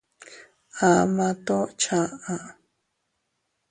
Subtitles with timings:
[0.89, 2.35] Ama toʼo chaʼa.